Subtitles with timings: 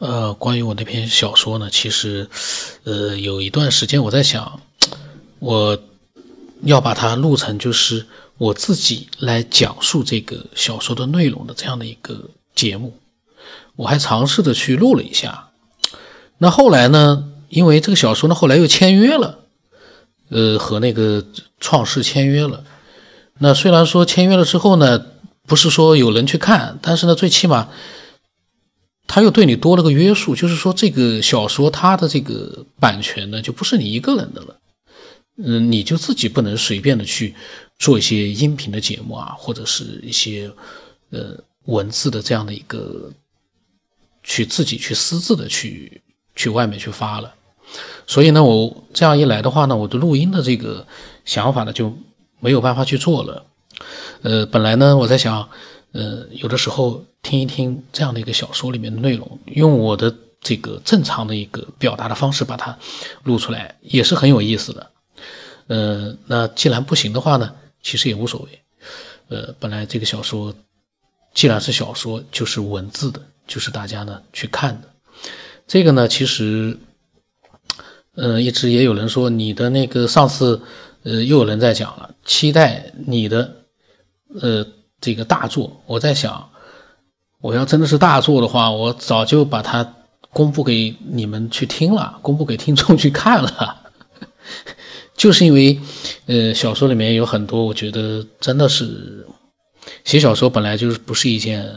[0.00, 2.30] 呃，关于我那篇小说呢，其实，
[2.84, 4.62] 呃，有一段时间我在想，
[5.40, 5.78] 我
[6.62, 8.06] 要把它录成就是
[8.38, 12.94] 我自己来讲述这个小说的内容的这样的一个节目。
[13.76, 15.50] 我还尝试着去录了一下。
[16.38, 19.40] 那后来呢，因为这个小说呢，后来又签约了，
[20.30, 21.22] 呃，和那个
[21.60, 22.64] 创世签约了。
[23.36, 25.04] 那虽然说签约了之后呢，
[25.46, 27.68] 不是说有人去看，但是呢，最起码。
[29.12, 34.60] 他又对你多了个约束，就是说这个小说它的这个版权呢，就不是你一个人的了，
[35.36, 37.34] 嗯，你就自己不能随便的去
[37.76, 40.52] 做一些音频的节目啊，或者是一些
[41.10, 43.10] 呃文字的这样的一个
[44.22, 46.00] 去自己去私自的去
[46.36, 47.34] 去外面去发了。
[48.06, 50.86] 所以呢，我这样一来的话呢，我的录音的这个
[51.24, 51.92] 想法呢就
[52.38, 53.44] 没有办法去做了。
[54.22, 55.48] 呃，本来呢，我在想。
[55.92, 62.76] 呃，有的时候听一听这样的一个小说里面的内容，用我的这个正常的一个表达的方式把它
[63.22, 64.90] 录出来，也是很有意思的。
[65.68, 68.60] 呃，那既然不行的话呢，其实也无所谓。
[69.28, 70.52] 呃，本来这个小说
[71.32, 74.88] 既然是小说，就是文字的，就是大家呢去看的。
[75.68, 76.78] 这个呢，其实，
[78.16, 80.60] 呃，一直也有人说你的那个上次，
[81.04, 83.54] 呃，又有人在讲了，期待你的，
[84.40, 84.66] 呃。
[85.02, 86.49] 这个大作，我在想，
[87.40, 89.94] 我要真的是大作的话，我早就把它
[90.30, 93.90] 公布给你们去听了， 公布给听众去看了。
[95.16, 95.80] 就是因为，
[96.26, 99.26] 呃，小说里面有很多，我觉得真的是
[100.04, 101.70] 写小说本来就是不是一件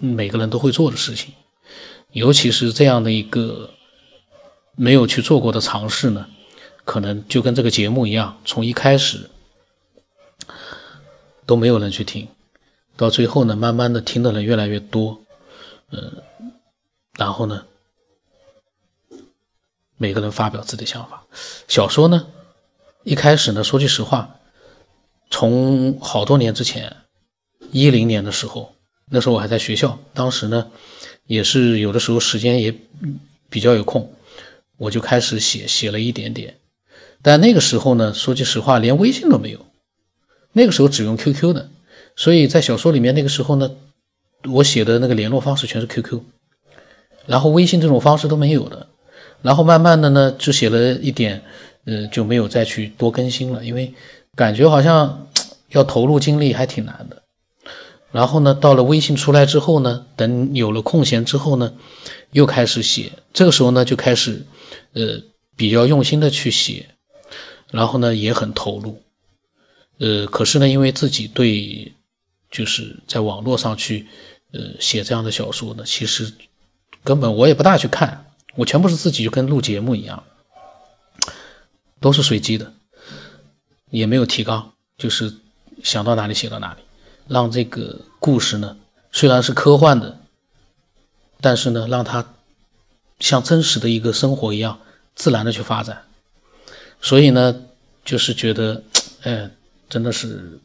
[0.00, 1.34] 每个人都会做的事情，
[2.12, 3.70] 尤其是这样的一个
[4.76, 6.26] 没有去做过的尝试呢，
[6.84, 9.30] 可能就跟这个节目一样，从一开始。
[11.46, 12.28] 都没有人去听，
[12.98, 15.22] 到最后呢，慢慢的听的人越来越多，
[15.92, 16.20] 嗯，
[17.16, 17.64] 然后呢，
[19.96, 21.24] 每个人发表自己的想法。
[21.68, 22.26] 小说呢，
[23.04, 24.40] 一开始呢，说句实话，
[25.30, 26.96] 从好多年之前，
[27.70, 28.74] 一零年的时候，
[29.08, 30.72] 那时候我还在学校，当时呢，
[31.24, 32.74] 也是有的时候时间也
[33.48, 34.12] 比较有空，
[34.76, 36.58] 我就开始写，写了一点点，
[37.22, 39.64] 但那个时候呢，说句实话，连微信都没有。
[40.50, 41.70] 那个时候只用 QQ 的，
[42.18, 43.70] 所以在小说里面那个时候呢，
[44.50, 46.20] 我写的那个联络方式全是 QQ，
[47.26, 48.88] 然后微信这种方式都没有的，
[49.40, 51.44] 然后慢慢的呢就写了一点，
[51.84, 53.94] 呃就没有再去多更新了，因为
[54.34, 55.28] 感觉好像
[55.68, 57.22] 要投入精力还挺难的。
[58.10, 61.74] 然后呢，到了微信出来之后呢，等有了空闲之后呢，
[62.32, 64.44] 又开始写，这个时候呢就开始，
[64.92, 65.20] 呃
[65.56, 66.86] 比较用心的去写，
[67.70, 69.00] 然后呢也很投入。
[69.98, 71.92] 呃，可是呢，因为自己对，
[72.50, 74.06] 就是在网络上去，
[74.52, 76.32] 呃，写这样的小说呢，其实
[77.04, 80.24] 根本我也不大去看，我全部是自己就跟录节目一样，
[82.00, 82.72] 都是随机的，
[83.90, 85.34] 也没有提纲，就是
[85.82, 86.80] 想到哪里写到哪里，
[87.26, 88.76] 让这个故事呢，
[89.12, 90.18] 虽然是科幻的，
[91.40, 92.34] 但是呢，让它
[93.20, 94.80] 像真实的一个生活一样
[95.14, 96.04] 自然的去发展，
[97.00, 97.62] 所以呢，
[98.04, 98.82] 就是觉得，
[99.22, 99.50] 哎。
[99.90, 100.60] 真的是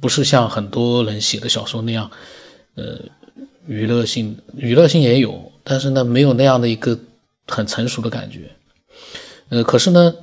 [0.00, 2.10] 不是像很多人写的小说那样，
[2.74, 3.00] 呃，
[3.66, 6.98] 娱乐性娱乐性也有，但是呢，没有那样的一个
[7.46, 8.52] 很成熟的感觉。
[9.48, 10.14] 呃，可是呢，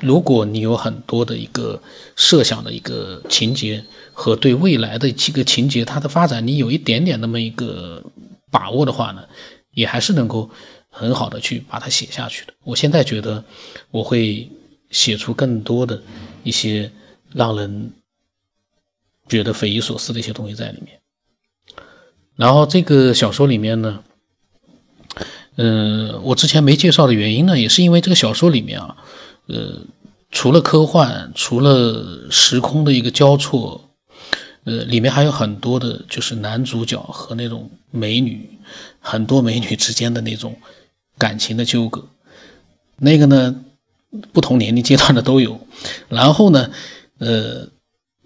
[0.00, 1.82] 如果你有很多的一个
[2.16, 8.02] 设想的一个情节和对未来的几个情节它的发展，你有一点点那么一个
[8.50, 9.24] 把握的话呢，
[9.72, 10.48] 也还是能够
[10.88, 12.54] 很好的去把它写下去的。
[12.64, 13.44] 我现在觉得
[13.90, 14.48] 我会
[14.90, 16.02] 写出更多的
[16.42, 16.90] 一些。
[17.32, 17.92] 让人
[19.30, 21.00] 觉得匪夷所思的一些东西在里面。
[22.36, 24.02] 然后这个小说里面呢，
[25.56, 28.96] 嗯，我之前没介绍的原因呢，也是因为这个小说里面啊，
[29.46, 29.86] 呃，
[30.30, 33.88] 除了科幻，除了时空的一个交错，
[34.64, 38.58] 呃，里面还有很多的，就是男主角和那种美女，
[39.00, 40.56] 很多美女之间的那种
[41.16, 42.06] 感情的纠葛。
[42.96, 43.64] 那个呢，
[44.32, 45.60] 不同年龄阶段的都有。
[46.08, 46.70] 然后呢。
[47.18, 47.68] 呃，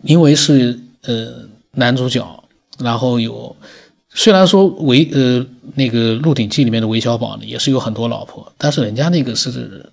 [0.05, 2.45] 因为是呃男主角，
[2.79, 3.57] 然后有
[4.09, 9.91] 虽然说韦呃那个《鹿鼎记》里面的韦小宝呢也是有很多老婆，但是人家那个是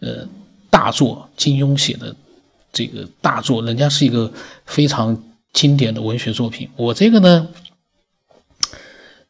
[0.00, 0.26] 呃
[0.70, 2.14] 大作，金庸写的
[2.72, 4.32] 这个大作，人家是一个
[4.66, 5.22] 非常
[5.52, 6.68] 经典的文学作品。
[6.76, 7.48] 我这个呢，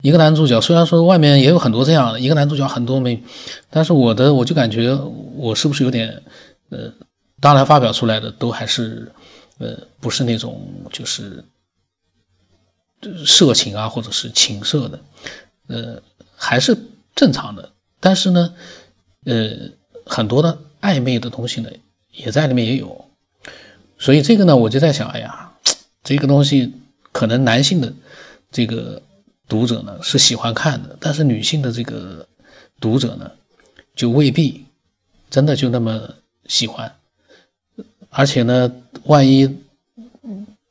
[0.01, 3.23] 一个男主角虽然说外面也有很多这样的一个男主角很多美，
[3.71, 4.95] 但是我的我就感觉
[5.37, 6.23] 我是不是有点
[6.71, 6.93] 呃。
[7.41, 9.11] 当然，发表出来的都还是，
[9.63, 11.45] 呃，不是那种就是
[13.25, 15.01] 色情啊，或者是情色的，
[15.69, 16.03] 呃，
[16.35, 16.77] 还是
[17.15, 17.73] 正常的。
[18.01, 18.55] 但是呢，
[19.25, 19.71] 呃，
[20.05, 21.71] 很多的暧昧的东西呢，
[22.11, 23.09] 也在里面也有。
[23.99, 25.53] 所以这个呢，我就在想，哎呀，
[26.03, 26.75] 这个东西
[27.13, 27.93] 可能男性的
[28.51, 29.01] 这个
[29.47, 32.27] 读者呢是喜欢看的，但是女性的这个
[32.81, 33.31] 读者呢，
[33.95, 34.67] 就未必
[35.31, 36.17] 真的就那么
[36.47, 36.93] 喜欢。
[38.13, 38.73] 而且呢，
[39.05, 39.59] 万一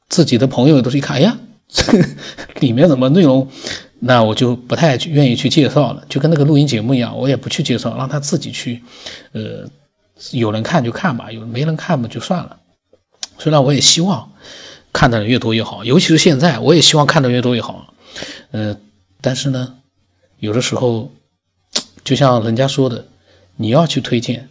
[0.07, 1.37] 自己的朋友都是一看，哎呀。
[1.73, 1.85] 这
[2.59, 3.47] 里面什么内容，
[3.99, 8.83] 那我就不太愿意去介绍了，就跟那个录音节目一样，我也不去介绍，让他自己去，
[9.31, 9.69] 呃，
[10.31, 12.59] 有人看就看吧，有没人看嘛就算了。
[13.37, 14.33] 虽然我也希望
[14.91, 17.93] 看的人越多越好，尤其是现在，我也希望看的越多越好。
[18.51, 18.75] 呃，
[19.21, 19.77] 但是呢，
[20.39, 21.09] 有的时候，
[22.03, 23.07] 就像人家说的，
[23.55, 24.49] 你要去推荐，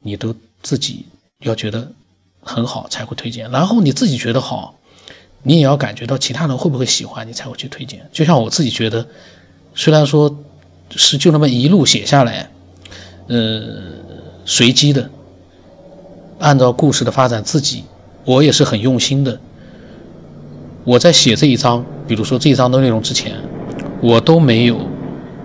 [0.00, 1.06] 你都自己
[1.40, 1.92] 要觉得
[2.40, 4.74] 很好才会推荐，然后你自己觉得好。
[5.42, 8.08] 你也要感觉到其他人会不会喜欢你才会去推荐。
[8.10, 9.06] 就像我自己觉得，
[9.76, 10.42] 虽然说
[10.90, 12.50] 是就那么一路写下来，
[13.28, 13.62] 呃，
[14.44, 15.08] 随机的，
[16.40, 17.84] 按照故事的发展，自己
[18.24, 19.38] 我也是很用心的。
[20.82, 23.36] 我在写这一章，比如说这一章的内容之前，
[24.00, 24.80] 我都没有，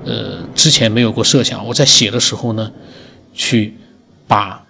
[0.05, 1.67] 呃，之前没有过设想。
[1.67, 2.71] 我在写的时候呢，
[3.35, 3.77] 去
[4.27, 4.65] 把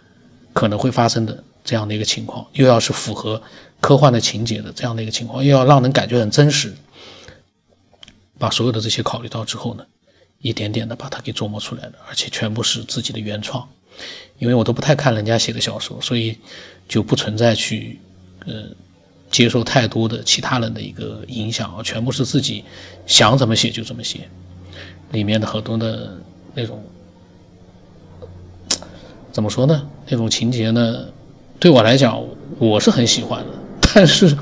[0.54, 3.42] 可能会发生的这样的一个情况，又要是符合。
[3.82, 6.72] 科幻的情节的这样的一个情况，又要让人感觉很真实，
[8.38, 9.84] 把所有的这些考虑到之后呢，
[10.38, 13.68] 一点点的把它给琢磨出来的，而且全部是自己的原创。
[14.38, 16.38] 因为我都不太看人家写的小说，所以
[16.88, 18.00] 就不存在去
[18.46, 18.66] 呃
[19.32, 22.64] 接受太多的其他人的一个影响啊，全部是自己
[23.08, 24.30] 想怎么写就怎么写。
[25.12, 26.16] 里面的很多的
[26.54, 26.86] 那种
[29.32, 29.88] 怎么说呢？
[30.08, 31.06] 那种情节呢，
[31.60, 32.24] 对我来讲
[32.60, 33.48] 我是很喜欢的。
[33.94, 34.38] 但是，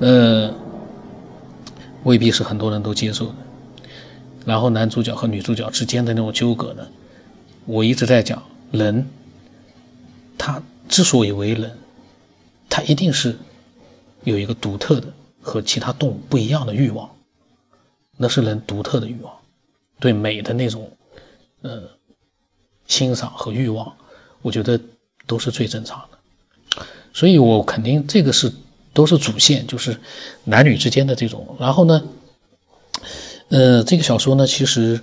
[0.00, 0.52] 呃，
[2.04, 3.34] 未必是很多人都接受的。
[4.44, 6.88] 然后男主角和女主角之间的那种纠葛呢，
[7.64, 8.42] 我一直在讲，
[8.72, 9.08] 人
[10.36, 11.78] 他之所以为人，
[12.68, 13.36] 他一定是
[14.24, 17.08] 有一个独特的和其他动物不一样的欲望，
[18.16, 19.32] 那是人独特的欲望，
[20.00, 20.90] 对美的那种
[21.60, 21.82] 呃
[22.88, 23.94] 欣赏和欲望，
[24.42, 24.78] 我觉得
[25.26, 26.84] 都是最正常的。
[27.14, 28.52] 所以我肯定这个是。
[28.94, 29.98] 都是主线，就是
[30.44, 31.56] 男女之间的这种。
[31.58, 32.04] 然后呢，
[33.48, 35.00] 呃，这个小说呢，其实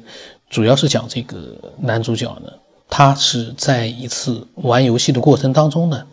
[0.47, 2.53] 主要是讲这个男主角呢，
[2.87, 6.05] 他是在一次玩游戏的过程当中呢，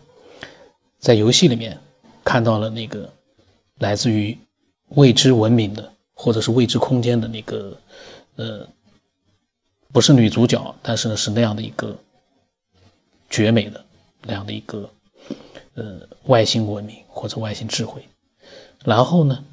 [0.99, 1.79] 在游戏里面
[2.25, 3.13] 看到了那个
[3.79, 4.39] 来自于
[4.89, 7.79] 未知文明的或者是未知空间的那个，
[8.37, 8.67] 呃，
[9.93, 11.95] 不是女主角，但是呢是那样的一个
[13.31, 13.85] 绝美的
[14.23, 14.91] 那样的一个。
[15.75, 18.09] 呃，外星文明或者外星智慧，
[18.83, 19.45] 然后呢，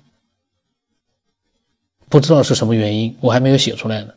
[2.08, 4.14] 不知道是什么原因，我还没有写出来呢。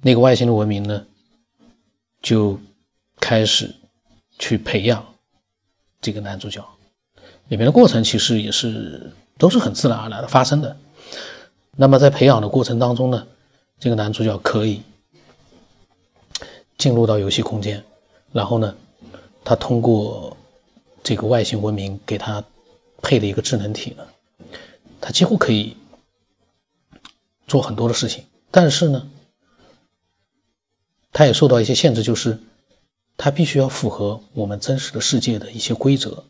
[0.00, 1.04] 那个外星的文明呢，
[2.22, 2.58] 就
[3.20, 3.74] 开始
[4.38, 5.14] 去培养
[6.00, 6.66] 这个男主角，
[7.48, 10.78] 里面的过程其实也是都是很自然而然的发生的。
[11.76, 13.26] 那么在培养的过程当中呢，
[13.78, 14.80] 这个男主角可以
[16.78, 17.84] 进入到游戏空间，
[18.32, 18.76] 然后呢。
[19.46, 20.34] 他通过
[21.02, 22.42] 这个外星文明给他
[23.02, 24.08] 配的一个智能体呢，
[25.02, 25.76] 他几乎可以
[27.46, 29.06] 做很多的事情，但是呢，
[31.12, 32.40] 他也受到一些限制，就是
[33.18, 36.24] 他必须要符合我们真实的世界的一些规则，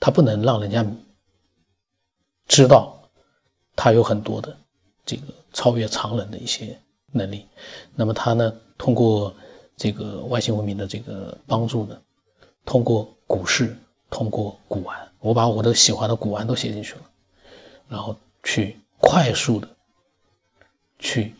[0.00, 0.86] 他不能让人家
[2.48, 3.10] 知道
[3.76, 4.56] 他有很多的
[5.04, 6.80] 这个超越常人的一些
[7.12, 7.44] 能力。
[7.94, 9.36] 那么他呢，通过
[9.76, 12.00] 这个外星文明的这个帮助呢。
[12.64, 13.76] 通过股市，
[14.10, 17.02] 通过古玩，我把我的喜欢的古玩都写进去了，
[17.88, 19.68] 然后去快速的
[20.98, 21.32] 去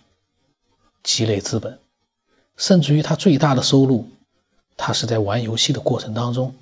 [1.03, 1.81] 积累资本，
[2.57, 4.09] 甚至于他最大的收入，
[4.77, 6.55] 他是在玩游戏的过程当中，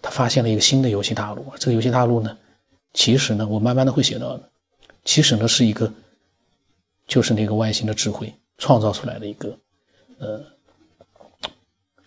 [0.00, 1.44] 他发现了一个新的游戏大陆。
[1.58, 2.38] 这个游戏大陆呢，
[2.94, 4.48] 其实呢，我慢慢的会写到的，
[5.04, 5.92] 其实呢是一个，
[7.06, 9.58] 就是那个外星的智慧创造出来的一个，
[10.18, 10.55] 呃。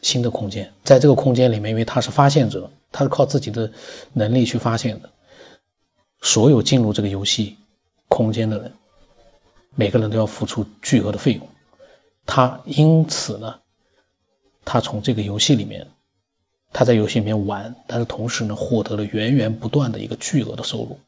[0.01, 3.71] 新的空间，在这个空间里面，因为他是发现者，他是靠自己的
[4.13, 5.09] 能力去发现的。
[6.21, 7.57] 所有进入这个游戏
[8.07, 8.73] 空间的人，
[9.75, 11.47] 每个人都要付出巨额的费用。
[12.25, 13.59] 他因此呢，
[14.63, 15.87] 他从这个游戏里面，
[16.71, 20.99] 他在游戏里面玩，但是同时呢，获得了源源不断的一个巨额的收入。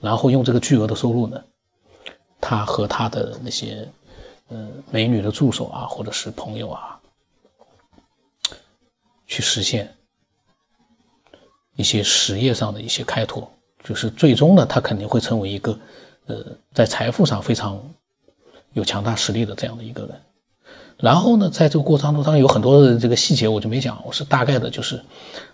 [0.00, 1.42] 然后用这个巨额的收入呢，
[2.40, 3.88] 他和他的那些
[4.48, 6.99] 嗯美女的助手啊，或者是朋友啊。
[9.30, 9.94] 去实现
[11.76, 13.48] 一些实业上的一些开拓，
[13.84, 15.78] 就是最终呢，他肯定会成为一个
[16.26, 16.44] 呃
[16.74, 17.80] 在财富上非常
[18.72, 20.20] 有强大实力的这样的一个人。
[20.98, 25.00] 然后呢，在这个过程当中，当然有很多的这个细节我就没讲，我是大概的，就是，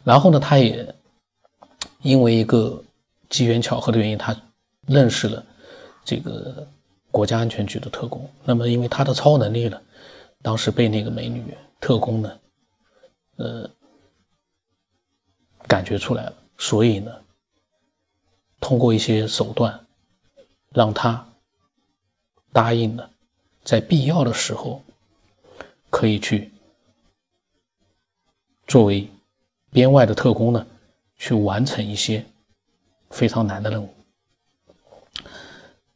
[0.03, 0.95] 然后呢，他也
[2.01, 2.83] 因为一个
[3.29, 4.35] 机缘巧合的原因，他
[4.87, 5.45] 认识了
[6.03, 6.67] 这个
[7.11, 8.29] 国家安全局的特工。
[8.43, 9.79] 那么因为他的超能力呢，
[10.41, 12.33] 当时被那个美女特工呢，
[13.37, 13.71] 呃。
[15.69, 17.11] 感觉出来了，所以呢，
[18.61, 19.85] 通过一些手段，
[20.71, 21.27] 让他
[22.53, 23.11] 答应了，
[23.65, 24.85] 在必要的时候，
[25.91, 26.53] 可以去
[28.69, 29.11] 作为
[29.73, 30.65] 编外的特工呢，
[31.17, 32.25] 去完成一些
[33.11, 33.93] 非常难的任务。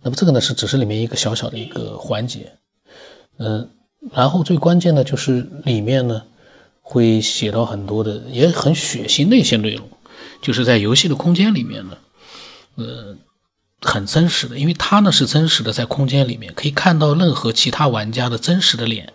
[0.02, 2.58] 那么这个呢，是只是里面一个小小的一个环节，
[3.36, 3.70] 嗯，
[4.10, 6.26] 然后最关键的就是里面呢。
[6.90, 9.88] 会写到很多的，也很血腥的一些内容，
[10.42, 11.96] 就是在游戏的空间里面呢，
[12.74, 13.16] 呃，
[13.80, 19.12] 很真实的，因为他呢是真实的，在空间里面可以看到任何其他玩家的真实的脸，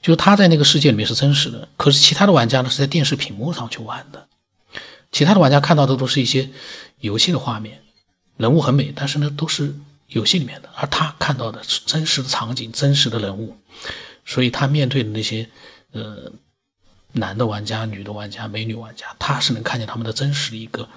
[0.00, 4.26] 就是他在那个世界里面是真实的，可是其他的玩家呢是在电视屏幕上去玩的，
[5.10, 6.48] 其他的玩家看到的都是一些
[7.00, 7.82] 游戏的画面，
[8.38, 9.74] 人物很美，但是呢都是
[10.08, 13.58] 游戏里面的，而他看到的是真实的场景、真实的人物，
[14.24, 15.50] 所以他面对的那些，
[15.92, 16.32] 呃。
[17.12, 20.88] 男的玩家、女的玩家、美女玩家，他是能看见他们的真实的一个，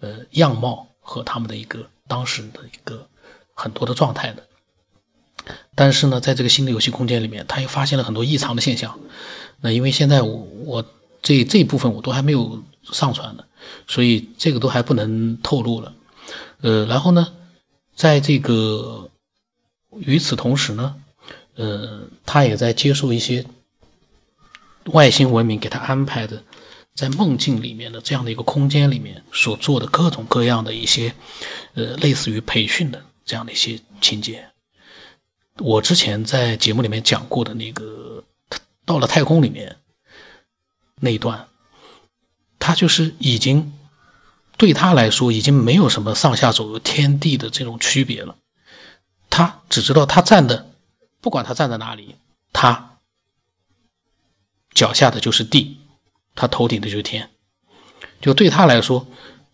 [0.00, 3.08] 呃，样貌和他们的一个当时的一个
[3.54, 4.46] 很多的状态的。
[5.74, 9.00] 但是呢，在这个新的游戏空间里面，他又发现了很多异常的现象。
[9.60, 10.84] 那因为现在我我
[11.22, 13.44] 这这一部分我都还没有上传呢，
[13.88, 15.94] 所以这个都还不能透露了。
[16.60, 17.32] 呃，然后呢，
[17.96, 19.10] 在这个
[19.98, 20.96] 与此同时呢，
[21.56, 23.46] 呃，他也在接受一些。
[24.86, 26.42] 外星文明给他安排的，
[26.94, 31.14] 在梦境里面的这样的一个空间里面所做的各种各样的一些，
[31.74, 34.50] 呃，类似于培训的这样的一些情节，
[35.58, 38.24] 我之前在节目里面讲过的那个
[38.84, 39.76] 到了太空里面
[41.00, 41.48] 那一段，
[42.58, 43.72] 他就是已经
[44.56, 48.36] 对他来说已经没有什么上下左右天地的这种区别了，
[49.30, 50.70] 他只知道他站的，
[51.20, 52.16] 不管他站在哪里，
[52.52, 52.91] 他。
[54.74, 55.78] 脚下的就是地，
[56.34, 57.30] 他头顶的就是天。
[58.20, 59.06] 就对他来说，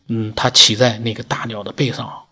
[0.08, 2.26] 嗯，他骑在那个大鸟的背上，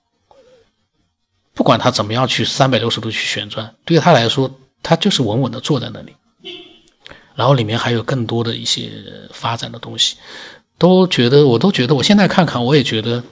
[1.54, 6.14] 不管他怎么样去三百六十度去旋转，对他来说，他就是稳稳的坐在那里。
[7.34, 8.90] 然后里面还有更多的一些
[9.30, 10.16] 发展的东西，
[10.78, 13.24] 都觉得我都觉得，我现在看看，我也觉得，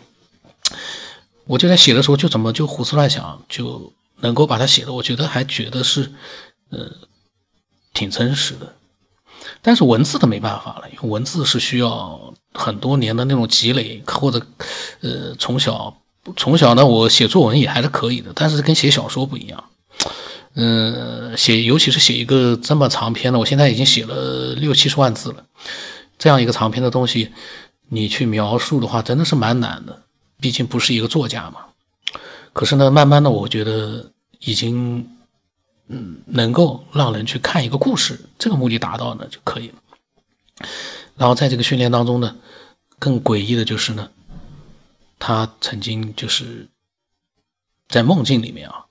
[1.44, 6.12] 我就在写的时候就怎么就胡思乱想，就能够把它写的，我觉得还觉得是，
[6.70, 6.90] 呃，
[7.94, 8.74] 挺真实的。
[9.66, 14.46] 但是文字的没办法了，因为文字是需要很多年的那种积累，或者，
[15.00, 15.96] 呃，从小
[16.36, 19.64] 从小呢，我写作文也还是可以的，但是跟写小说不一样，
[20.52, 25.46] 嗯，写尤其是写一个这么长篇的，我现在已经写了六七十万字了，
[26.18, 27.32] 这样一个长篇的东西，
[27.88, 30.02] 你去描述的话，真的是蛮难的，
[30.38, 31.60] 毕竟不是一个作家嘛。
[32.52, 35.08] 可是呢，慢慢的，我觉得已经。
[35.86, 39.82] 嗯，能够让人去看一个故事，这个目的达到呢就可以了。
[41.16, 42.36] 然后在这个训练当中呢，
[42.98, 44.10] 更诡异的就是呢，
[45.18, 46.68] 他曾经就是
[47.88, 48.86] 在梦境里面啊，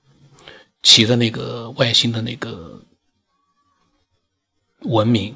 [0.83, 2.81] 骑着那个外星的那个
[4.81, 5.35] 文明，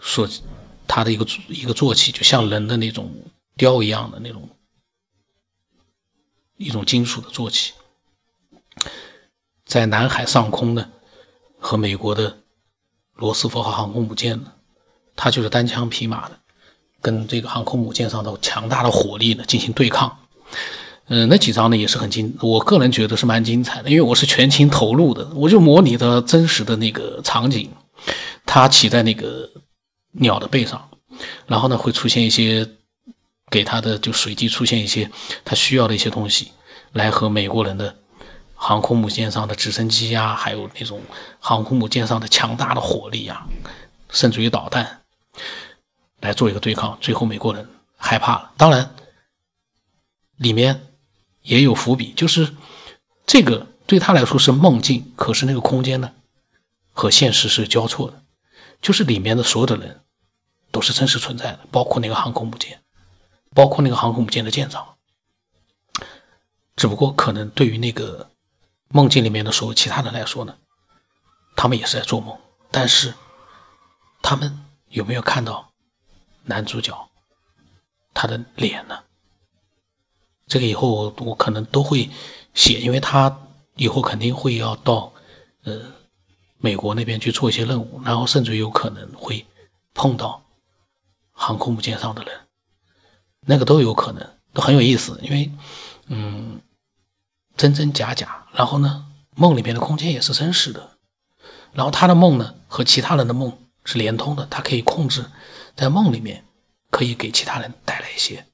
[0.00, 0.26] 所
[0.86, 3.12] 他的一个一个坐骑，就像人的那种
[3.56, 4.48] 雕一样的那种
[6.56, 7.74] 一种金属的坐骑。
[9.68, 10.88] 在南海上空呢，
[11.58, 12.38] 和美国的
[13.12, 14.52] 罗斯福号航空母舰呢，
[15.14, 16.38] 它就是单枪匹马的，
[17.02, 20.20] 跟这个航空母舰上的强大的火力呢进行对抗。
[21.08, 27.70] 嗯，那几张呢也是很精，我个人觉得是蛮精彩的，因为我是全情投入的，我就模拟的真实的那个场景，
[28.46, 29.50] 他骑在那个
[30.12, 30.88] 鸟的背上，
[31.46, 32.66] 然后呢会出现一些
[33.50, 35.10] 给他的就随机出现一些
[35.44, 36.52] 他需要的一些东西，
[36.92, 37.94] 来和美国人的。
[38.60, 41.00] 航空母舰上的直升机呀，还有那种
[41.38, 43.46] 航空母舰上的强大的火力呀，
[44.10, 45.02] 甚至于导弹，
[46.20, 46.98] 来做一个对抗。
[47.00, 48.52] 最后美国人害怕了。
[48.56, 48.94] 当然，
[50.36, 50.88] 里面
[51.42, 52.52] 也有伏笔，就是
[53.26, 56.12] 这个对他来说是梦境，可是那个空间呢，
[56.92, 58.22] 和现实是交错的，
[58.82, 60.00] 就是里面的所有的人
[60.72, 62.80] 都是真实存在的，包括那个航空母舰，
[63.54, 64.96] 包括那个航空母舰的舰长。
[66.74, 68.30] 只不过可能对于那个。
[68.88, 70.56] 梦境里面的所有其他人来说呢，
[71.56, 72.38] 他们也是在做梦，
[72.70, 73.14] 但是
[74.22, 75.70] 他们有没有看到
[76.44, 77.08] 男主角
[78.14, 79.00] 他的脸呢？
[80.46, 82.08] 这个以后我可能都会
[82.54, 83.38] 写，因为他
[83.76, 85.12] 以后肯定会要到
[85.64, 85.92] 呃
[86.56, 89.46] 美国那边去做一些任务，然后甚至有可能会
[89.92, 90.42] 碰到
[91.32, 92.40] 航空母舰上的人，
[93.40, 95.20] 那个都有可能，都很有意思。
[95.22, 95.52] 因为
[96.06, 96.62] 嗯，
[97.58, 100.92] 真真假假，然后呢，梦里面的空间也是真实的，
[101.72, 105.26] 然后他的梦呢和其他人的梦是连通的，他可以控制
[105.76, 106.44] 在梦里面
[106.90, 108.46] 可以给其他人带来一些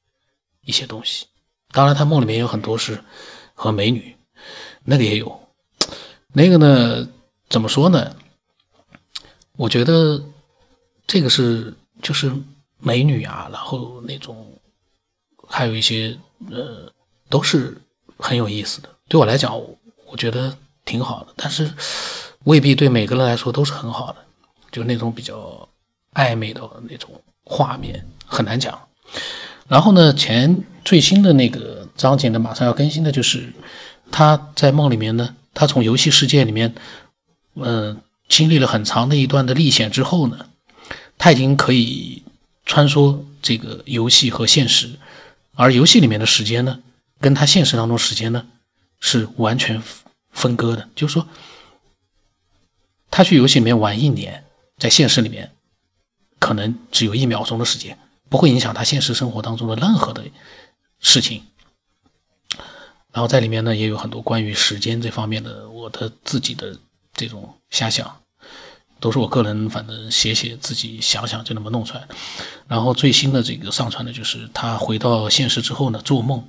[0.62, 1.26] 一些东西。
[1.70, 3.04] 当然，他梦里面有很多是
[3.52, 4.16] 和美女，
[4.84, 5.40] 那个也有。
[6.32, 7.08] 那个呢，
[7.48, 8.16] 怎么说呢？
[9.56, 10.24] 我觉得
[11.06, 12.32] 这个是就是
[12.78, 14.58] 美女啊，然后那种
[15.46, 16.18] 还有一些
[16.50, 16.90] 呃，
[17.28, 17.80] 都是
[18.18, 18.88] 很有意思的。
[19.08, 19.58] 对我来讲，
[20.06, 21.72] 我觉得挺好的，但是
[22.44, 24.16] 未必对每个人来说都是很好的。
[24.72, 25.68] 就那种比较
[26.14, 28.88] 暧昧的那种画面，很难讲。
[29.68, 33.52] 然后呢，前最新的那个章节呢，马上要更新的，就是
[34.10, 36.74] 他在梦里面呢，他从游戏世界里面，
[37.54, 40.46] 嗯，经历了很长的一段的历险之后呢，
[41.18, 42.24] 他已经可以
[42.66, 44.90] 穿梭这个游戏和现实，
[45.54, 46.80] 而游戏里面的时间呢，
[47.20, 48.46] 跟他现实当中时间呢，
[49.00, 49.82] 是完全
[50.30, 51.26] 分割的，就是说，
[53.10, 54.44] 他去游戏里面玩一年，
[54.78, 55.54] 在现实里面，
[56.38, 57.98] 可能只有一秒钟的时间。
[58.30, 60.24] 不会影响他现实生活当中的任何的
[60.98, 61.44] 事情，
[63.12, 66.76] 然后在里面呢也有很多关于时间这方面的我的自己的
[67.12, 68.22] 这种瞎想，
[68.98, 72.08] 都是我个人反正写写自己想想就那么弄出来。
[72.66, 76.48] 然后最新的这个上传的就是他回到现实之后呢做梦，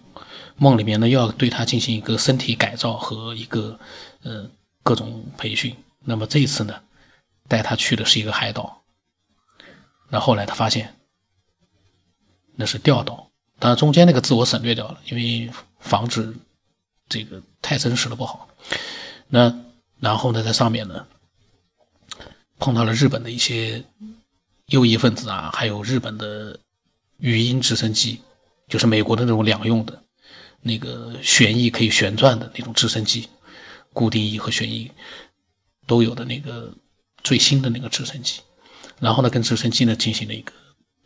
[0.57, 3.79] 梦里面呢要对他进行一个身体改造和一个
[4.24, 4.50] 呃
[4.83, 5.75] 各种培训。
[6.03, 6.81] 那么这次呢
[7.47, 8.83] 带他去的是一个海岛，
[10.09, 10.93] 那后来他发现。
[12.57, 16.33] 那是调动，当然中间那个字我省略掉了，因为防止
[17.09, 18.47] 这个太真实了不好。
[19.27, 19.53] 那
[20.00, 21.05] 然后呢，在上面呢
[22.57, 23.83] 碰到了日本的一些
[24.68, 26.57] 右翼分子啊，还有日本的
[27.18, 28.22] 语音直升机，
[28.70, 30.01] 就是美国的那种两用的
[30.68, 33.30] 那个旋翼可以旋转的那种直升机，
[33.94, 34.92] 固定翼和旋翼
[35.86, 36.74] 都有的那个
[37.24, 38.42] 最新的那个直升机，
[39.00, 40.51] 然后呢跟直升机呢进行了一个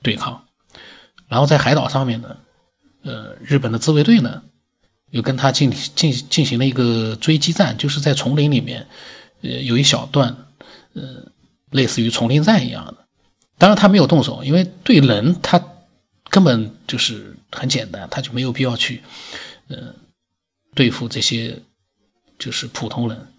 [0.02, 0.48] 对抗。
[1.28, 2.38] 然后在海岛上面呢，
[3.04, 4.44] 呃，日本的自卫队呢，
[5.10, 8.88] 又跟他进进进行了一个追击战，就是在丛林里面，
[9.42, 10.48] 呃，有一小段，
[10.94, 11.34] 呃，
[11.70, 13.06] 类似于丛林战一样的。
[13.58, 15.62] 当然他没有动手，因为对人他
[16.30, 19.04] 根本就是很简单，他就没有必要去，
[19.70, 19.96] 呃，
[20.76, 21.64] 对付这些
[22.38, 23.34] 就是普通人。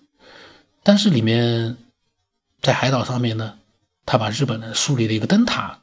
[0.83, 1.77] 但是里面
[2.62, 3.59] 在海岛上面呢，
[4.07, 5.83] 他把日本人树立的一个灯塔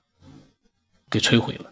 [1.09, 1.71] 给摧毁了。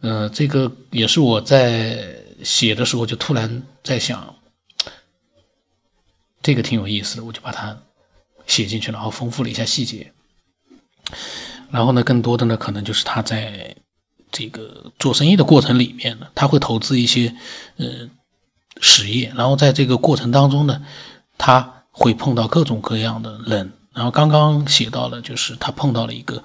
[0.00, 4.36] 呃，这个也是我在写的时候就突然在想，
[6.42, 7.80] 这个挺有意思的，我就把它
[8.46, 10.12] 写进去了然后丰富了一下细节。
[11.70, 13.76] 然后呢，更多的呢，可能就是他在
[14.32, 17.36] 这个做生意的过程里面呢，他会投资一些
[17.76, 18.08] 呃
[18.80, 20.82] 实业，然后在这个过程当中呢，
[21.38, 23.72] 他会碰到各种各样的人。
[23.92, 26.42] 然后刚刚写到了，就是他碰到了一个。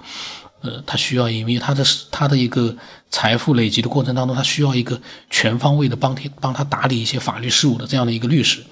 [0.60, 2.76] 呃，他需要，因为他的他的一个
[3.10, 8.64] 财富累积的过程当中，他需要一个全方位的帮他帮他打理一些法律事务的这样的一个律师。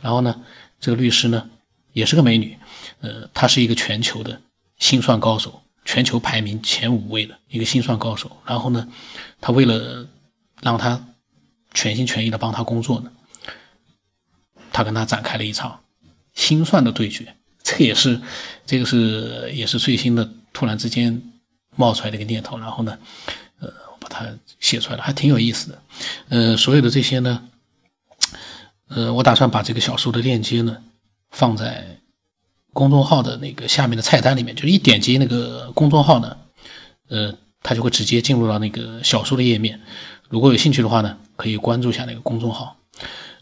[0.00, 0.40] 然后呢，
[0.80, 1.48] 这个律师呢
[1.92, 2.58] 也是个美女，
[3.00, 4.40] 呃，她是一个全球的
[4.80, 8.36] 心算高手，全球排名前五位的一个心算高手。
[8.46, 8.88] 然后呢，
[9.40, 10.06] 他为了
[10.60, 11.06] 让他
[11.74, 13.12] 全心全意的帮他工作呢，
[14.72, 15.80] 他跟他展开了一场
[16.34, 17.34] 心算的对决。
[17.62, 18.20] 这也是，
[18.66, 20.30] 这个是也是最新的。
[20.52, 21.22] 突然之间
[21.76, 22.98] 冒出来的一个念头，然后呢，
[23.60, 24.26] 呃，我把它
[24.58, 25.82] 写出来了，还挺有意思的。
[26.28, 27.48] 呃，所有的这些呢，
[28.88, 30.82] 呃，我打算把这个小说的链接呢
[31.30, 31.99] 放在
[32.72, 36.36] 公众号的那个下面的菜单里面，就是一点击那个公众号呢，
[37.08, 39.80] 呃，它就会直接进入到那个小说的页面。
[40.28, 42.76] 如果有兴趣的话呢，可以关注一下那个公众号。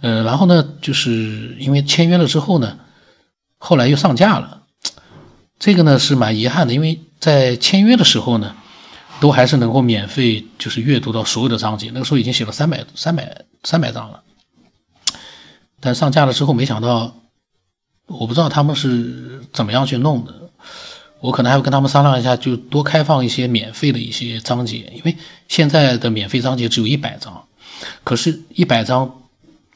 [0.01, 2.79] 呃，然后呢，就是因为签约了之后呢，
[3.59, 4.63] 后来又上架了。
[5.59, 8.55] 这个呢是蛮遗憾的，因为在签约的时候呢，
[9.21, 14.23] 都还是能够免费就是阅读到所有的章节，那个时候已经写了三百三百三百章了。
[15.81, 17.17] 但上架了之后，没想到，
[18.09, 20.51] 我不知道他们是怎么样去弄的，
[21.21, 25.17] 我可能还会跟他们商量一下，就多开放一些免费的一些章节，因为
[25.47, 27.47] 现在的免费章节只有一百章，
[28.03, 29.23] 可是，一百章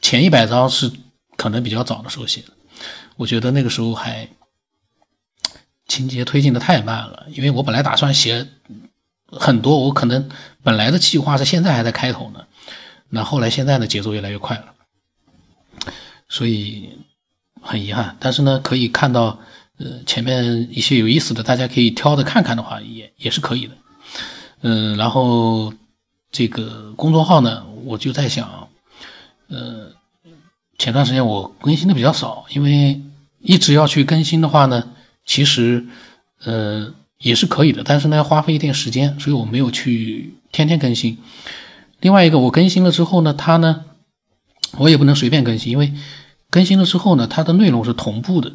[0.01, 0.91] 前一百章是
[1.37, 2.49] 可能比较早的时候写的，
[3.15, 4.27] 我觉得那个时候还。
[5.85, 8.47] 情节推进的太慢了，因为我本来打算写
[9.27, 10.29] 很多，我可能
[10.63, 12.45] 本来的计划是现在还在开头呢，
[13.09, 14.73] 那后来现在呢，节奏越来越快了，
[16.29, 16.97] 所以
[17.63, 18.15] 很遗憾。
[18.19, 19.39] 但是呢，可以看到，
[19.79, 23.73] 呃，前面一些有意思的，大家可以挑着看看的话，也也是可以的。
[24.61, 25.73] 嗯，然后
[26.31, 28.67] 这个公众号呢，我就在想，
[29.47, 29.91] 呃，
[30.77, 33.01] 前段时间我更新的比较少，因为
[33.39, 34.89] 一直要去更新的话呢，
[35.25, 35.85] 其实，
[36.43, 41.17] 呃，也是可以的，但是呢，要花费一点时间，所以我没有去天天更新。
[41.99, 43.85] 另外一个，我更新了之后呢，它呢，
[44.77, 45.93] 我也不能随便更新，因为
[46.53, 48.53] 更新了之后呢，它的内容是同步的，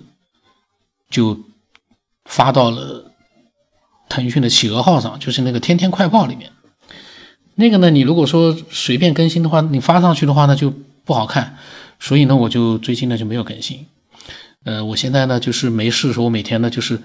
[1.10, 1.40] 就
[2.24, 3.04] 发到了。
[4.10, 6.52] 腾讯的企鹅号上，就是那个天天快报里面，
[7.54, 10.72] 那个呢，你如果说随便更新的话，你发上去的话呢就
[11.04, 11.58] 不好看，
[12.00, 13.86] 所以呢，我就最近呢就没有更新。
[14.64, 17.02] 呃，我现在呢就是没事的时候，我每天呢就是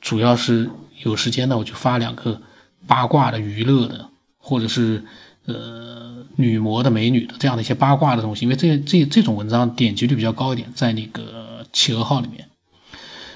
[0.00, 0.70] 主要是
[1.04, 2.40] 有时间呢，我就发两个
[2.86, 5.04] 八卦的、娱乐的，或者是
[5.46, 12.48] 呃女模的、美女的这样的一些八卦的东西，因为这这这种文章点击率比较高一点，在那个企鹅号里面。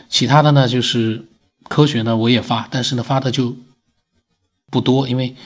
[0.08, 1.26] 其他的呢就是。
[1.68, 3.54] 科学呢，我也发，但是呢，发的就
[4.72, 5.36] 不多，因为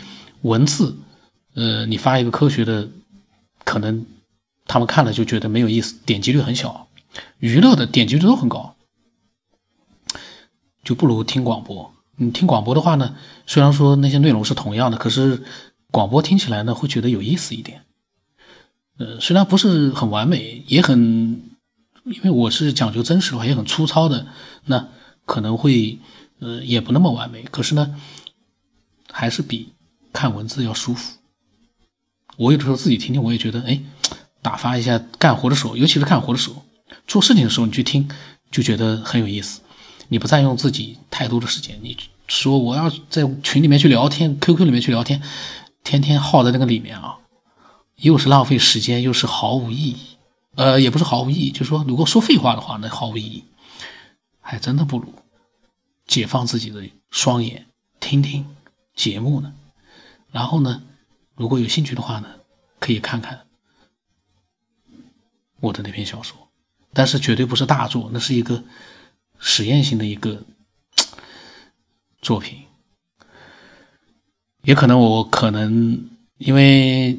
[0.40, 0.96] 文字，
[1.52, 2.88] 呃，你发一个科学的，
[3.62, 4.06] 可能
[4.64, 6.86] 他们看了就觉得没有意思，点击率很小；
[7.40, 8.74] 娱乐的点击率都很高，
[10.82, 11.92] 就不如听广播。
[12.16, 15.42] 你听广播的话呢，虽然说那些内容是同样的，可是
[15.94, 17.84] 广播听起来呢，会觉得有意思一点。
[18.98, 21.40] 呃，虽然不是很完美，也很，
[22.04, 24.26] 因为我是讲究真实的话，也很粗糙的，
[24.64, 24.88] 那
[25.24, 26.00] 可能会。
[26.40, 27.98] 呃，也不那么完美，可是呢，
[29.10, 29.72] 还是比
[30.12, 31.16] 看文字要舒服。
[32.36, 33.80] 我有的时候自己听听，我也觉得，哎，
[34.42, 36.64] 打发一下干活的时候，尤其是干活的时候，
[37.06, 38.10] 做事情的时候，你去听，
[38.50, 39.60] 就觉得很有意思。
[40.08, 45.22] 你不占用自己太多的时间，你说我要在群里面去聊天，QQ 里面去聊天，
[45.84, 47.18] 天天耗在那个里面啊，
[47.94, 50.16] 又是浪费时间，又是毫无意义。
[50.56, 53.44] 呃，也不是毫无意义，就是说，如果说废话的话，那毫无意义，
[54.40, 55.14] 还真的不如。
[56.06, 57.66] 解放自己的双眼，
[58.00, 58.56] 听听
[58.94, 59.54] 节目呢。
[60.30, 60.82] 然后呢，
[61.34, 62.28] 如果有兴趣的话呢，
[62.78, 63.46] 可以看看
[65.60, 66.48] 我的那篇小说。
[66.92, 68.62] 但是绝对不是大作，那是一个
[69.38, 70.44] 实验性的一个
[72.22, 72.63] 作品。
[74.64, 77.18] 也可能我可能因为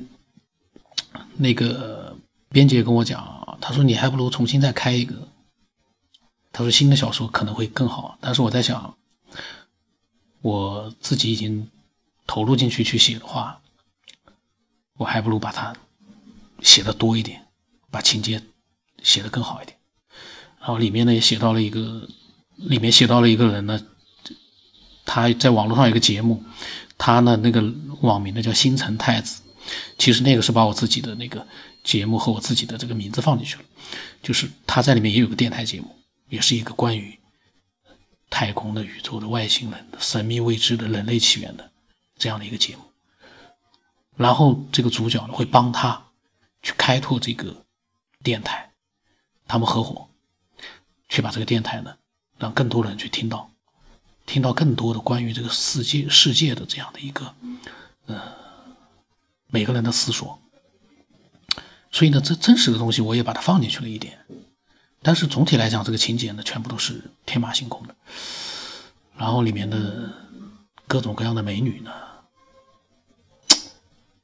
[1.38, 2.18] 那个
[2.50, 5.28] 编辑跟我讲，他说你还不如重新再开一个。
[6.52, 8.96] 他说：“新的小说可能会更好，但是我在想，
[10.42, 11.70] 我自己已经
[12.26, 13.62] 投入进去去写的话，
[14.96, 15.76] 我还不如把它
[16.62, 17.46] 写的多一点，
[17.92, 18.42] 把情节
[19.04, 19.78] 写的更好一点。
[20.60, 22.08] 然后里面呢也写到了一个，
[22.56, 23.82] 里面写到了一个人呢，
[25.04, 26.42] 他在网络上有个节目，
[26.98, 27.62] 他呢那个
[28.02, 29.42] 网名呢叫星辰太子，
[29.98, 31.48] 其实那个是把我自己的那个
[31.84, 33.64] 节目和我自己的这个名字放进去了，
[34.22, 35.96] 就是他在里面也有个电台节目。”
[36.28, 37.20] 也是一个关于
[38.32, 41.72] 太空的、宇宙的、外星人的、神秘未知的、人类起源的
[42.18, 42.82] 这样的一个节目。
[44.18, 46.08] 然后这个主角呢会帮他
[46.64, 47.64] 去开拓这个
[48.24, 48.72] 电台，
[49.48, 50.10] 他们合伙
[51.10, 51.96] 去把这个电台呢
[52.40, 53.52] 让更多人去听到，
[54.26, 57.34] 听到更多的关于这个世界世界的这样的一个
[58.08, 58.22] 呃
[59.48, 60.40] 每个人的思索。
[61.92, 64.26] 所以呢，这真实的东西我也把它放进去了一点。
[65.02, 67.96] 但是总体来讲，这个情节呢，全部都是天马行空的。
[69.16, 70.12] 然后里面的
[70.88, 71.92] 各种各样的美女呢，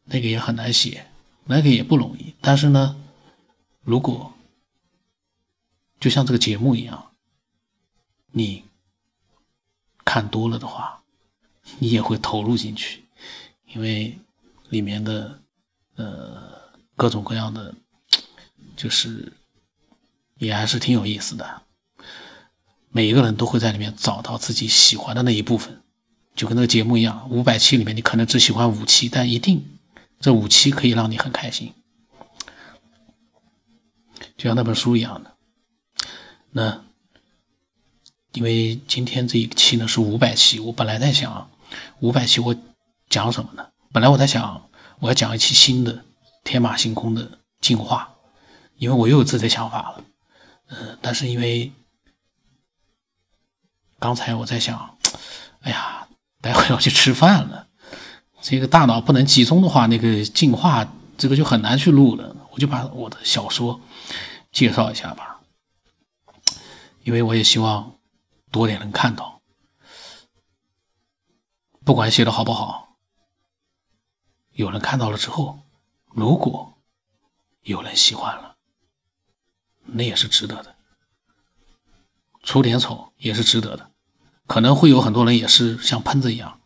[0.03, 1.07] 那个也很难写，
[1.45, 2.35] 那个也不容易。
[2.41, 2.99] 但是呢，
[3.83, 4.33] 如果
[5.99, 7.11] 就像这个节目一样，
[8.31, 8.65] 你
[10.05, 11.01] 看多了的话，
[11.79, 13.03] 你也会投入进去，
[13.73, 14.17] 因为
[14.69, 15.39] 里面的
[15.95, 16.51] 呃
[16.95, 17.73] 各种各样的
[18.75, 19.33] 就是。
[20.37, 21.61] 也还是挺有意思的，
[22.89, 25.83] 每一个人都会在里面找到自己喜欢的那一部分，
[26.33, 29.77] 就跟那个节目一样，五百期里面你可能只喜欢五期，但一定
[30.19, 31.75] 这五期可以让你很开心，
[34.35, 35.37] 就像那本书一样的。
[36.49, 36.83] 那
[38.33, 41.49] 因为今天这一期呢是五百期，我本来在想
[41.99, 42.55] 五百期我
[43.09, 43.67] 讲什么呢？
[43.91, 46.05] 本来我在想我要讲一期新的
[46.43, 48.15] 天马行空的进化，
[48.77, 50.03] 因为我又有自己的想法了。
[50.67, 51.73] 呃，但是因为
[53.99, 54.97] 刚才我在想，
[55.59, 56.07] 哎呀，
[56.39, 57.67] 待会要去吃饭了，
[58.41, 62.37] 这个大脑不能集中的话，那个进化这个就很难去录了。
[62.51, 63.81] 我就把我的小说
[64.51, 65.41] 介绍一下吧，
[67.03, 67.95] 因为我也希望
[68.51, 69.41] 多点人看到，
[71.83, 72.97] 不管写的好不好，
[74.51, 75.61] 有人看到了之后，
[76.05, 76.77] 如果
[77.61, 78.57] 有人喜欢了，
[79.83, 80.75] 那也是值得的。
[82.43, 83.91] 出点丑也是值得的，
[84.47, 86.59] 可能会有很多人也是像喷子一样，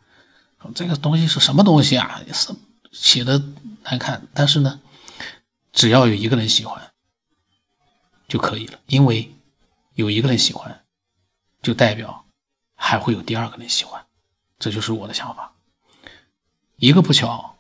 [0.73, 2.21] 这个东西是什么东西啊？
[2.33, 2.55] 是
[2.91, 3.43] 写的
[3.83, 4.79] 难看，但是呢，
[5.73, 6.93] 只要有一个人喜欢
[8.27, 9.35] 就可以了，因为
[9.93, 10.84] 有一个人喜欢，
[11.65, 12.25] 就代表
[12.75, 14.05] 还会有第二个人喜欢，
[14.59, 15.53] 这就是我的想法。
[16.77, 17.57] 一个不巧，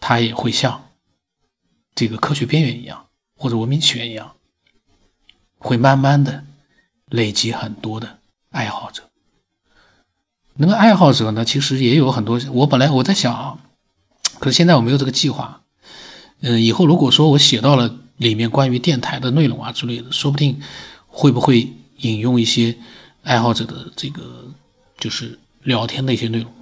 [0.00, 0.90] 他也会像
[1.94, 3.06] 这个科学边缘一样，
[3.36, 4.34] 或者文明起源一样，
[5.58, 6.44] 会慢慢的。
[7.10, 8.18] 累积很多的
[8.50, 9.08] 爱好者，
[10.52, 12.38] 那个爱好者呢，其实也有很多。
[12.52, 13.58] 我本来我在想，
[14.40, 15.62] 可是现在我没有这个计划。
[16.40, 20.60] 嗯，以后如果说我写到了里面关于电台的内容啊之类的，说不定
[21.06, 22.76] 会不会引用一些
[23.22, 24.52] 爱好者的这个
[24.98, 26.52] 就是聊天的一些内容。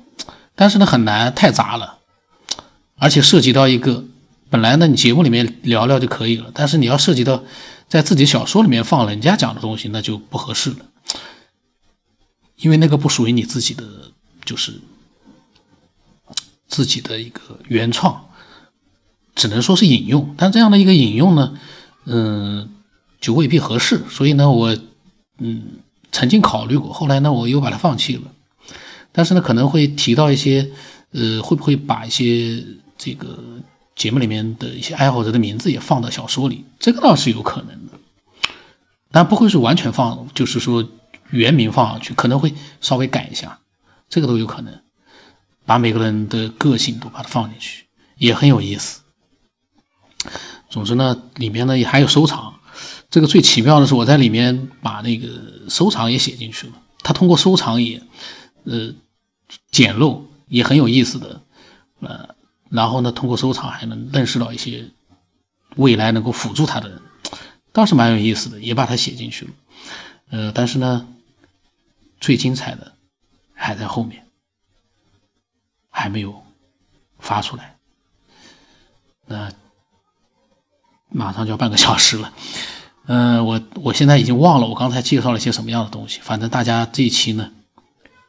[0.54, 1.98] 但是呢，很难，太杂了，
[2.96, 4.04] 而且涉及到一个
[4.50, 7.42] 本来呢，你节目里面聊聊就可以了，但是你要涉及到。
[7.88, 10.86] 在自己小说里面放人家讲的东西，那就不合适了，
[12.56, 13.84] 因为那个不属于你自己的，
[14.44, 14.80] 就是
[16.66, 18.28] 自己的一个原创，
[19.36, 20.34] 只能说是引用。
[20.36, 21.56] 但这样的一个引用呢，
[22.06, 22.74] 嗯，
[23.20, 24.02] 就未必合适。
[24.10, 24.76] 所以呢，我
[25.38, 25.80] 嗯
[26.12, 28.22] 曾经考虑过，后来呢，我又把它放弃了。
[29.12, 30.70] 但是呢，可能会提到一些，
[31.12, 32.64] 呃，会不会把一些
[32.96, 33.38] 这个。
[33.96, 37.92] 节目里面的一些爱好者的名字也放到小说里，这个倒是有可能的，
[39.10, 40.86] 但不会是完全放，就是说
[41.30, 43.58] 原名放上去，可能会稍微改一下，
[44.10, 44.82] 这个都有可能，
[45.64, 47.86] 把每个人的个性都把它放进去，
[48.18, 49.00] 也很有意思。
[50.68, 52.55] 总之呢，里面呢也还有收藏，
[53.16, 58.02] 这个最奇妙的是我在里面把那个收藏也写进去了，他通过收藏也
[58.64, 58.92] 呃
[59.70, 61.40] 简陋，也很有意思的，
[62.00, 62.36] 呃。
[62.68, 64.90] 然后呢，通过收藏还能认识到一些
[65.76, 67.00] 未来能够辅助他的人，
[67.72, 69.50] 倒是蛮有意思的，也把它写进去了。
[70.28, 71.08] 呃，但是呢，
[72.20, 72.92] 最精彩的
[73.54, 74.26] 还在后面，
[75.88, 76.42] 还没有
[77.18, 77.78] 发出来。
[79.24, 79.50] 那
[81.08, 82.34] 马上就要半个小时了，
[83.06, 87.52] 嗯，我我现在已经忘了我刚才介绍了些什么样的东西，反正大家这一期呢，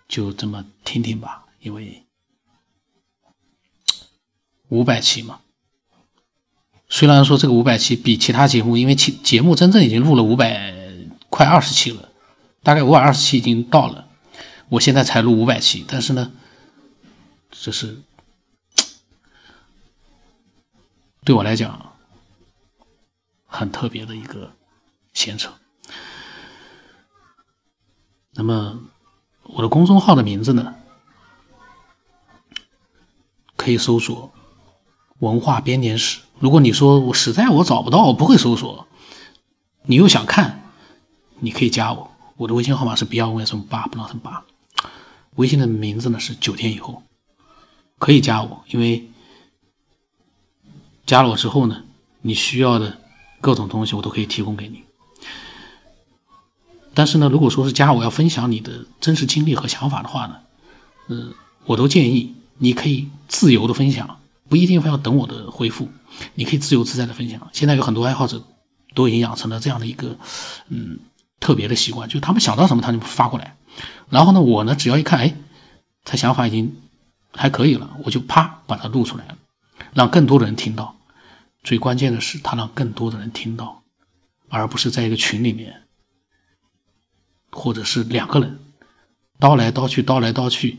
[0.08, 2.04] 就这么听听吧，因为。
[4.70, 5.40] 五百期嘛，
[6.90, 10.74] 虽然说这个五百期比其他节目，因为其节目真正已经录了五百
[11.30, 12.10] 快二十期了，
[12.63, 14.10] 大概五百二十期已经到了，
[14.68, 16.34] 我现在才录五百期，但是呢，
[17.50, 18.02] 这是
[21.24, 21.96] 对我来讲
[23.46, 24.52] 很特别的一个
[25.18, 25.52] 牵扯。
[28.34, 28.80] 那么
[29.42, 30.76] 我的公众号的名字呢，
[33.56, 34.32] 可以搜索。
[35.18, 36.22] 文化编年史。
[36.38, 38.88] 如果你说我实在我找不到，我不会搜索，
[39.82, 40.62] 你又想看，
[41.40, 42.12] 你可以加我。
[42.36, 44.46] 我的微信号码是 B 幺五什么八不浪什八，
[45.36, 47.02] 微信的名字呢是九天以后，
[47.98, 48.64] 可以加我。
[48.68, 49.10] 因为
[51.08, 51.84] 加了我之后呢，
[52.22, 53.02] 你需要的
[53.42, 54.84] 各种东西我都可以提供给你。
[56.98, 60.38] 但是呢，如果说是加我要分享你的真实经历和想法的话呢，
[61.10, 64.18] 嗯，我都建议你可以自由的分享。
[64.50, 65.92] 不一定非要等我的回复，
[66.34, 67.50] 你可以自由自在的分享。
[67.54, 68.42] 现在有很多爱好者
[68.96, 70.18] 都已经养成了这样的一个
[70.70, 70.98] 嗯
[71.40, 73.56] 特别的习惯，就他们想到什么他就发过来。
[74.10, 75.36] 然后呢，我呢只要一看，哎，
[76.04, 76.78] 他想法已经
[77.32, 79.38] 还可以了，我就啪把它录出来了，
[79.94, 80.96] 让更多的人听到。
[81.64, 83.84] 最关键的是，他让更多的人听到，
[84.50, 85.84] 而不是在一个群里面，
[87.52, 88.60] 或者是两个人
[89.40, 90.78] 叨来叨去，叨来叨去，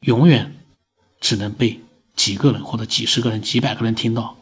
[0.00, 0.54] 永远
[1.20, 1.80] 只能被。
[2.18, 4.36] 几个人或者几十个人、几百个人听到，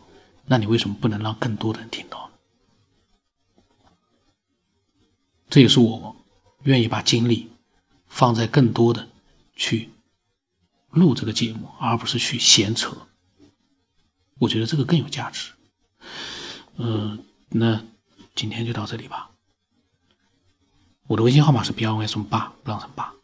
[0.47, 2.31] 那你为什么不能让更多的人听到？
[5.51, 6.17] 这也是我
[6.62, 7.51] 愿意把精力
[8.07, 9.07] 放在更多的
[9.55, 9.91] 去
[10.89, 12.97] 录这个节目，而不是去闲扯。
[14.39, 15.53] 我觉得这个更有价值。
[16.77, 17.85] 嗯，那
[18.35, 19.33] 今天就到这里吧。
[21.09, 23.15] 我的微信号码是 B 二 Y 什么八，不让什么八。